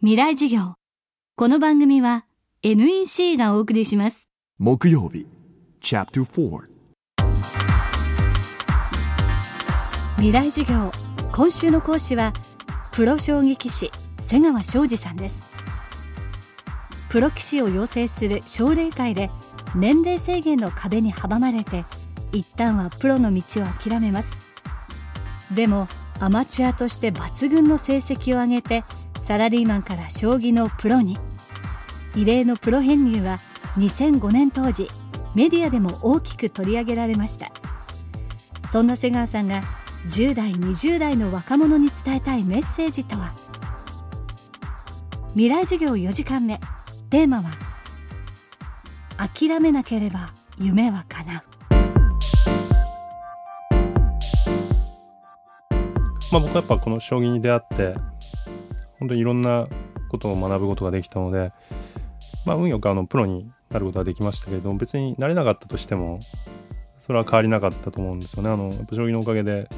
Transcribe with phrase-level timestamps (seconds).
[0.00, 0.74] 未来授業。
[1.34, 2.24] この番組は
[2.62, 4.28] NEC がお送りします。
[4.56, 5.26] 木曜日。
[5.82, 6.68] Chapter 4
[10.18, 10.92] 未来授業。
[11.32, 12.32] 今週の講師は
[12.92, 13.90] プロ将棋棋士
[14.20, 15.44] 瀬川昌司さんです。
[17.08, 19.32] プロ棋士を養成する奨励会で
[19.74, 21.84] 年齢制限の壁に阻まれて
[22.30, 24.38] 一旦はプロの道を諦めます。
[25.52, 25.88] でも
[26.20, 28.84] アマチュアとして抜群の成績を上げて
[29.28, 31.18] サラリーマンから将棋のプロに。
[32.16, 33.40] 異例のプロ編入は
[33.76, 34.88] 2005年当時
[35.34, 37.52] メディアでも大きく取り上げられました。
[38.72, 39.60] そんな瀬川さんが
[40.06, 43.34] 10代20代の若者に伝えたいメッセージとは？
[45.34, 46.58] 未来授業4時間目。
[47.10, 47.50] テーマは
[49.18, 51.42] 諦めなければ夢は叶う。
[56.32, 57.94] まあ、僕はやっぱこの将棋に出会って
[58.98, 59.68] 本当にいろんな
[60.08, 61.52] ことを学ぶことができたので、
[62.44, 66.20] まあ、運よくあのプロになることができましたけれども別になれなかったとしても
[67.06, 68.50] それは変わりなかったと思うんですよね。
[68.50, 69.68] あのやっぱ将棋のおかげで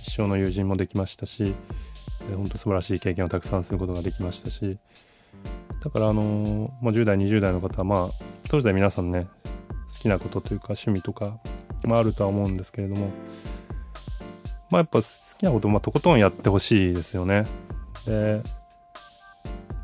[0.00, 1.54] 一生の友人もできましたし
[2.36, 4.78] 本当素晴らしい経験をたくさんすることができましたし
[5.82, 9.28] だからあの、まあ、10代20代の方はまあ当時で皆さんね
[9.92, 11.38] 好きなことというか趣味とか、
[11.84, 13.10] まあ、あるとは思うんですけれども
[14.70, 15.06] まあやっぱ好
[15.38, 17.44] きなことをまあとことんやってほしいですよね。
[18.06, 18.42] で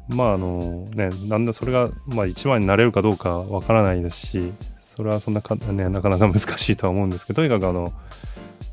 [0.08, 7.92] まああのねなんだそれがまあ一番になれるかどうかわからないですしそれはそんなか、ね、なかなか難しいとは思うんですけどとにかくあの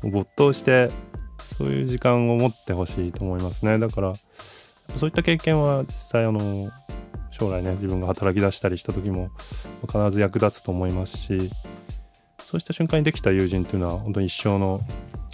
[0.02, 0.90] 没頭して
[1.44, 3.78] そういう時間を持ってほしいと思いますね。
[3.78, 4.14] だから
[4.96, 6.70] そういった経験は実際あの
[7.30, 9.30] 将来ね自分が働き出したりした時も
[9.82, 11.50] 必ず役立つと思いますし
[12.44, 14.80] そうした瞬間にできた友人っていうのは本当に一生の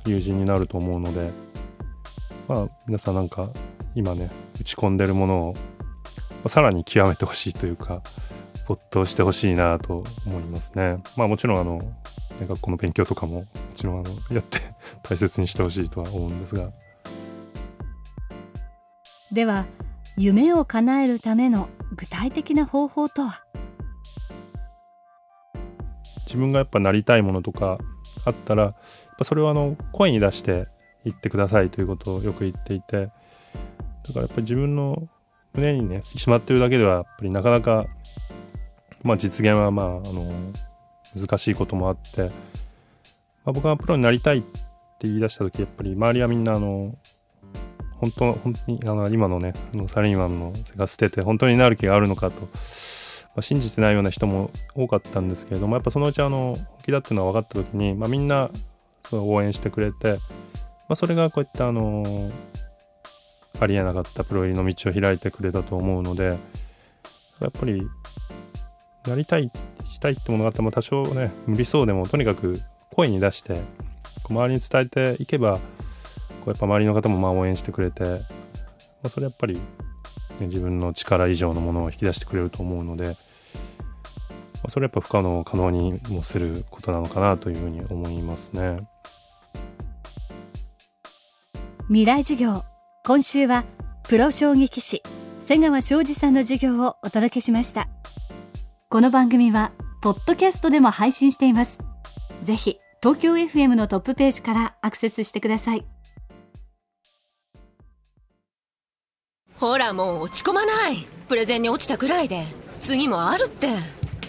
[0.06, 1.30] 友人になると思うので
[2.48, 3.50] まあ皆さんなんか
[3.94, 5.54] 今ね打ち込んでるものを
[6.48, 8.02] さらに極めてほしいというか
[8.66, 11.02] 没頭してほしいなと思いますね。
[11.16, 11.82] まあもちろんあの
[12.40, 14.58] 学校の勉強とかももちろんあのやって
[15.02, 16.70] 大切にしてほしいとは思うんですが
[19.30, 19.66] では
[20.16, 23.44] 夢を叶えるための具体的な方法とは？
[26.26, 27.78] 自分がやっぱなりたいものとか
[28.24, 28.74] あったらやっ
[29.18, 30.68] ぱそれをあの声に出して
[31.04, 33.12] 言ってくださいということをよく言っていてだか
[34.14, 35.08] らやっぱり自分の
[35.54, 37.86] 胸にねしまってるだけではやっぱりなかなか
[39.02, 40.32] まあ実現はまああの
[41.16, 42.30] 難しいこともあって、ま
[43.46, 46.96] あ、僕がプロになりたいって言い出した時やっぱり周りはみんなあの
[47.96, 52.48] 本当本当にあの今のねあのサラリーマンの生活捨てて本当になる気があるのかと、ま
[53.36, 58.50] あ、信じてないような人も多かったんですけれどもやっぱそのうちあの本気だっていうのは分かった時に、まあ、みんな
[59.12, 60.18] 応援してくれて、ま
[60.90, 62.30] あ、それがこういったあの
[63.62, 66.38] ありえなかったプロ入りの道を開いてくれたと思うので
[67.40, 67.82] やっぱり
[69.06, 69.50] なりたい
[69.84, 73.60] したいってものがあっても多少ね無理そうでもとにかく声に出して
[74.28, 75.60] 周りに伝えていけばこ
[76.46, 78.18] うやっぱ周りの方もまあ応援してくれて、ま
[79.04, 79.60] あ、それやっぱり、ね、
[80.40, 83.14] 自分の力以上のものを引き出してくれると思うので、ま
[84.64, 88.80] あ、それやっぱ不可能を可能にもすることなのかなというふうに思いますね。
[91.88, 92.64] 未来授業
[93.04, 93.64] 今週は
[94.04, 95.02] プロ将棋棋士
[95.38, 97.88] 瀬川昌司さんの授業をお届けしました。
[98.90, 101.80] この番組はポッドキャストでも配信しています。
[102.42, 105.84] ぜひ東京 FM のトップページからアクセスしてください。
[109.58, 110.98] ほらもう落ち込まない。
[111.28, 112.44] プレゼンに落ちたくらいで。
[112.80, 113.66] 次もあるって。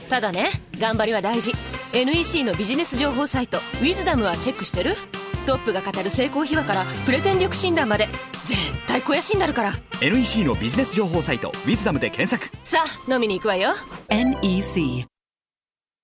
[0.10, 1.52] ただね頑張りは大事。
[1.94, 4.96] NEC のビジネス情報サイト「ウィズダムはチェックしてる？
[5.44, 8.08] トップが語る成功秘話からプレゼン力診断まで
[8.44, 9.72] 絶対肥やしになるから。
[10.02, 12.56] NEC のビジネス情報サイト「ウィズダムで検索。
[12.64, 13.74] さあ飲みに行くわよ。
[14.10, 15.06] NEC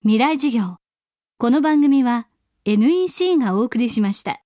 [0.04, 0.78] 未来授業。
[1.38, 2.28] この番組は
[2.66, 4.42] NEC がお送りしました